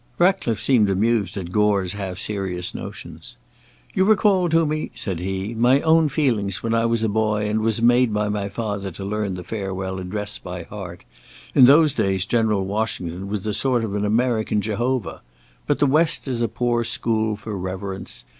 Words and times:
Ratcliffe 0.17 0.59
seemed 0.59 0.89
amused 0.89 1.37
at 1.37 1.51
Gore's 1.51 1.93
half 1.93 2.17
serious 2.17 2.73
notions. 2.73 3.35
"You 3.93 4.03
recall 4.03 4.49
to 4.49 4.65
me," 4.65 4.89
said 4.95 5.19
he, 5.19 5.53
"my 5.53 5.79
own 5.81 6.09
feelings 6.09 6.63
when 6.63 6.73
I 6.73 6.85
was 6.87 7.03
a 7.03 7.07
boy 7.07 7.47
and 7.47 7.61
was 7.61 7.83
made 7.83 8.11
by 8.11 8.27
my 8.27 8.49
father 8.49 8.89
to 8.93 9.05
learn 9.05 9.35
the 9.35 9.43
Farewell 9.43 9.99
Address 9.99 10.39
by 10.39 10.63
heart. 10.63 11.03
In 11.53 11.65
those 11.65 11.93
days 11.93 12.25
General 12.25 12.65
Washington 12.65 13.27
was 13.27 13.45
a 13.45 13.53
sort 13.53 13.83
of 13.83 13.93
American 13.93 14.59
Jehovah. 14.59 15.21
But 15.67 15.77
the 15.77 15.85
West 15.85 16.27
is 16.27 16.41
a 16.41 16.47
poor 16.47 16.83
school 16.83 17.35
for 17.35 17.55
Reverence. 17.55 18.25